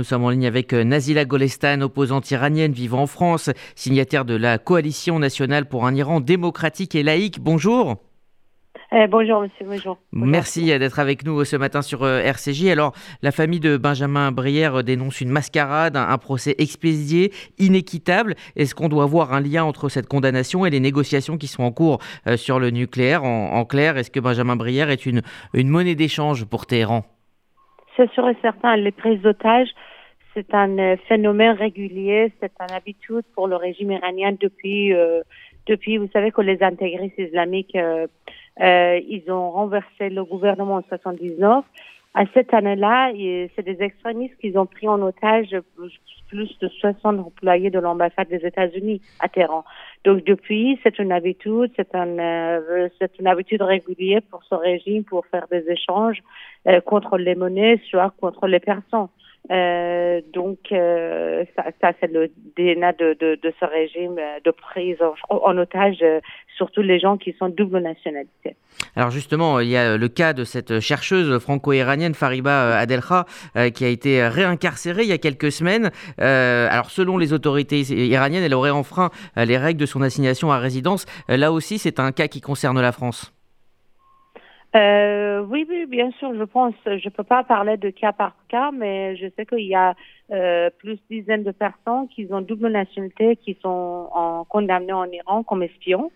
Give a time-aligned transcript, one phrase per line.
[0.00, 4.36] Nous sommes en ligne avec euh, Nazila Golestan, opposante iranienne vivant en France, signataire de
[4.36, 7.40] la Coalition nationale pour un Iran démocratique et laïque.
[7.40, 7.96] Bonjour.
[8.92, 9.98] Eh, bonjour monsieur, bonjour.
[10.12, 12.66] Merci d'être avec nous ce matin sur euh, RCJ.
[12.68, 12.92] Alors,
[13.22, 18.36] la famille de Benjamin Brière dénonce une mascarade, un, procès expédié, inéquitable.
[18.54, 21.72] Est-ce qu'on doit voir un lien entre cette condamnation et les négociations qui sont en
[21.72, 23.24] cours euh, sur le nucléaire?
[23.24, 25.22] En, clair, est-ce que Benjamin Brière est une,
[25.54, 27.04] une monnaie d'échange pour Téhéran?
[27.96, 29.70] C'est sûr et certain, les prises d'otages
[30.38, 35.22] c'est un euh, phénomène régulier, c'est une habitude pour le régime iranien depuis, euh,
[35.66, 38.06] depuis vous savez que les intégristes islamiques, euh,
[39.08, 41.64] ils ont renversé le gouvernement en 79.
[42.14, 43.12] À cette année-là,
[43.54, 45.56] c'est des extrémistes qui ont pris en otage
[46.28, 49.64] plus de 60 employés de l'ambassade des États-Unis à Téhéran.
[50.04, 52.60] Donc depuis, c'est une habitude, c'est un,
[52.98, 56.22] c'est une habitude régulière pour ce régime pour faire des échanges
[56.86, 59.08] contre les monnaies, soit contre les personnes.
[59.50, 64.98] Euh, donc, euh, ça, c'est le DNA de, ce régime euh, de prise
[65.30, 66.04] en, otage,
[66.56, 68.56] surtout les gens qui sont double nationalité.
[68.94, 73.26] Alors justement, il y a le cas de cette chercheuse franco-iranienne Fariba Adelkha
[73.74, 75.90] qui a été réincarcérée il y a quelques semaines.
[76.18, 81.06] alors selon les autorités iraniennes, elle aurait enfreint les règles de son assignation à résidence.
[81.28, 83.37] Là aussi, c'est un cas qui concerne la France.
[84.76, 86.74] Euh, oui, oui, bien sûr, je pense.
[86.84, 89.94] Je peux pas parler de cas par cas, mais je sais qu'il y a
[90.30, 95.42] euh, plus dizaines de personnes qui ont double nationalité, qui sont en, condamnées en Iran
[95.42, 96.10] comme espions.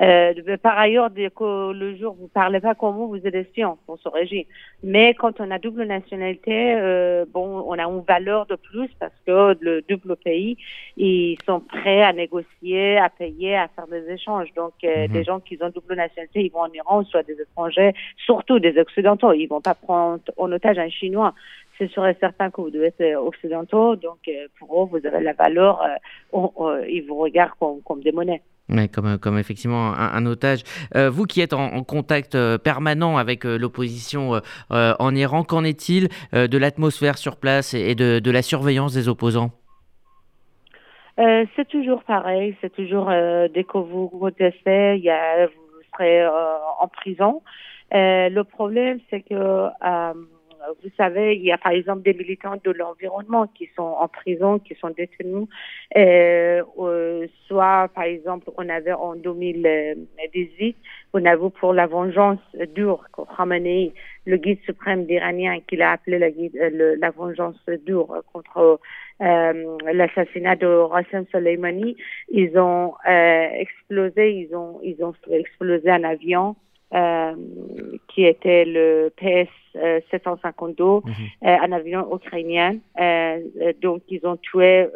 [0.00, 3.98] Euh, par ailleurs, dès que le jour vous parlez pas comment vous êtes espion pour
[3.98, 4.44] ce régime.
[4.82, 9.14] Mais quand on a double nationalité, euh, bon, on a une valeur de plus parce
[9.26, 10.58] que le double pays,
[10.98, 14.52] ils sont prêts à négocier, à payer, à faire des échanges.
[14.54, 15.12] Donc, euh, mhm.
[15.12, 18.78] des gens qui ont double nationalité, ils vont en Iran, soit des étrangers, surtout des
[18.78, 19.32] occidentaux.
[19.32, 21.32] Ils vont pas prendre en otage un Chinois
[21.78, 25.22] c'est sûr et certain que vous devez être occidentaux, donc euh, pour eux, vous avez
[25.22, 28.42] la valeur, euh, ils vous regardent comme, comme des monnaies.
[28.68, 30.62] Mais comme, comme effectivement un, otage.
[30.96, 37.16] Euh, vous qui êtes en, contact permanent avec l'opposition en Iran, qu'en est-il de l'atmosphère
[37.16, 39.52] sur place et de, de, la surveillance des opposants?
[41.16, 45.52] C'est toujours pareil, c'est toujours dès que vous protestez, y a, vous
[45.92, 47.42] serez en prison.
[47.92, 49.68] le problème, c'est que
[50.82, 54.58] vous savez, il y a par exemple des militants de l'environnement qui sont en prison,
[54.58, 55.48] qui sont détenus.
[55.96, 60.76] Euh, euh, soit, par exemple, on avait en 2018,
[61.12, 62.40] on avait pour la vengeance
[62.74, 63.04] dure,
[63.36, 63.92] Khamenei,
[64.26, 68.80] le guide suprême d'Iranien, qu'il a appelé la, euh, la vengeance dure contre
[69.22, 71.96] euh, l'assassinat de Rassem Soleimani,
[72.30, 76.56] ils ont euh, explosé, ils ont, ils ont explosé un avion
[76.94, 77.34] euh,
[78.06, 79.50] qui était le PS
[80.12, 81.00] 752, mhm.
[81.44, 82.76] euh, un avion ukrainien.
[83.00, 83.40] Euh,
[83.82, 84.86] donc, ils ont tué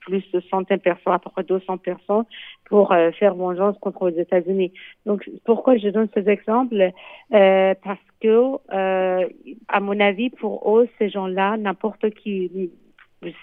[0.00, 2.26] plus de centaines de personnes, à peu près 200 personnes,
[2.66, 4.72] pour faire vengeance contre les États-Unis.
[5.06, 6.90] Donc, pourquoi je donne ces exemples?
[7.30, 8.58] Parce que,
[9.68, 12.70] à mon avis, pour eux, ces gens-là, n'importe qui,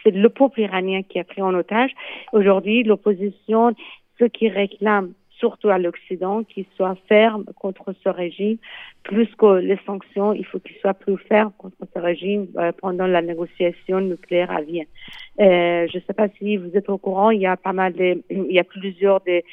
[0.03, 1.91] c'est le peuple iranien qui a pris en otage.
[2.33, 3.73] Aujourd'hui, l'opposition,
[4.19, 8.57] ceux qui réclament surtout à l'Occident, qu'il soit ferme contre ce régime,
[9.03, 13.07] plus que les sanctions, il faut qu'il soit plus ferme contre ce régime euh, pendant
[13.07, 14.85] la négociation nucléaire à Vienne.
[15.39, 17.93] Euh, je ne sais pas si vous êtes au courant, il y a pas mal
[18.29, 19.43] il y a plusieurs des,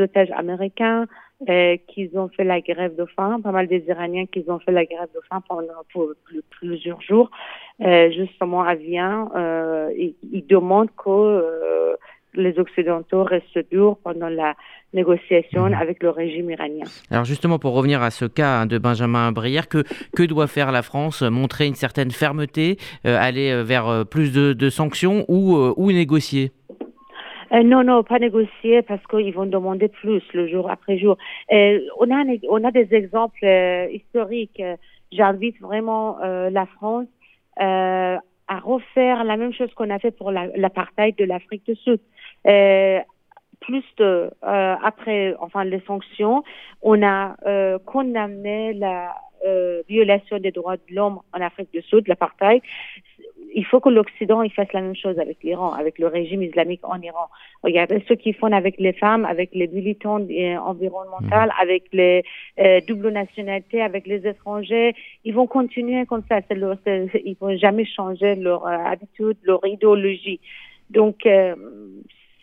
[0.00, 1.06] otages américains
[1.48, 4.72] euh, qui ont fait la grève de faim, pas mal des Iraniens qui ont fait
[4.72, 5.82] la grève de faim pendant
[6.50, 7.30] plusieurs jours,
[7.78, 9.28] justement à Vienne.
[9.96, 11.85] Ils, demandent que
[12.36, 14.54] les Occidentaux restent durs pendant la
[14.92, 15.74] négociation mhm.
[15.74, 16.84] avec le régime iranien.
[17.10, 20.72] Alors justement, pour revenir à ce cas hein, de Benjamin Brière, que, que doit faire
[20.72, 21.22] la France?
[21.22, 22.76] Montrer une certaine fermeté,
[23.06, 26.50] euh, aller euh, vers euh, plus de, sanctions ou, ou négocier?
[27.52, 31.16] Non, non, pas négocier parce qu'ils vont demander plus le jour après jour.
[31.50, 33.46] on, a, on a des exemples
[33.92, 34.60] historiques.
[35.12, 37.06] J'invite vraiment la France
[38.48, 42.00] à refaire la même chose qu'on a fait pour l'apartheid de l'Afrique du Sud.
[42.46, 43.00] Euh,
[43.60, 46.44] plus de euh, après enfin les sanctions,
[46.82, 49.14] on a euh, condamné la
[49.44, 52.62] euh, violation des droits de l'homme en Afrique du Sud, l'apartheid
[53.56, 56.82] il faut que l'Occident il fasse la même chose avec l'Iran, avec le régime islamique
[56.84, 57.26] en Iran.
[57.64, 61.62] Regardez ce qu'ils font avec les femmes, avec les militants euh, environnementaux, mmh.
[61.62, 62.22] avec les
[62.58, 64.94] euh, doubles nationalités, avec les étrangers.
[65.24, 66.40] Ils vont continuer comme ça.
[66.50, 70.38] Leur, ils vont jamais changer leur euh, habitude, leur idéologie.
[70.90, 71.26] Donc,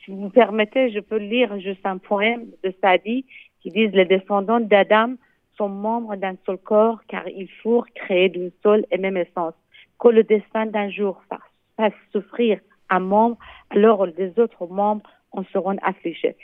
[0.04, 3.24] si vous permettez, je peux lire juste un poème de Sadi
[3.62, 5.14] qui dit les descendants d'Adam
[5.58, 9.54] sont membres d'un seul corps car ils furent créés d'une seule et même essence
[10.04, 11.22] que le destin d'un jour
[11.78, 12.60] fasse souffrir
[12.90, 13.38] un membre,
[13.70, 16.36] alors les autres membres en seront affligés.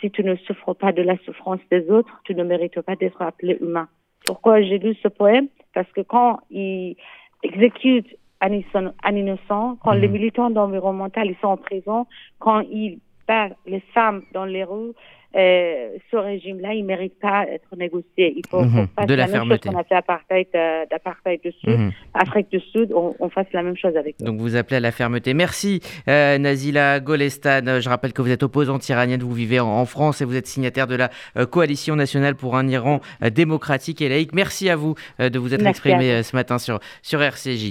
[0.00, 3.22] Si tu ne souffres pas de la souffrance des autres, tu ne mérites pas d'être
[3.22, 3.88] appelé humain.
[4.26, 5.48] Pourquoi j'ai lu ce poème?
[5.72, 6.96] Parce que quand il
[7.42, 8.08] exécute
[8.40, 10.12] un innocent, quand les mhm.
[10.12, 12.06] militants environnementaux ils sont en prison,
[12.38, 14.92] quand ils battent les femmes dans les rues,
[15.36, 18.34] euh, ce régime-là, il ne mérite pas d'être négocié.
[18.36, 18.72] Il faut mhm.
[18.72, 21.92] qu'on fasse de la, même chose qu'on a fait apartheid, euh, d'apartheid du Sud, mhm.
[22.14, 24.24] Afrique du Sud, on, fasse la même chose avec eux.
[24.24, 25.34] Donc vous appelez à la fermeté.
[25.34, 27.80] Merci euh, Nazila Golestan.
[27.80, 30.86] Je rappelle que vous êtes opposante iranienne, vous vivez en, France et vous êtes signataire
[30.86, 31.10] de la
[31.46, 33.00] coalition nationale pour un Iran
[33.32, 34.32] démocratique et laïque.
[34.32, 37.62] Merci à vous de vous être exprimé ce matin sur, sur RCJ.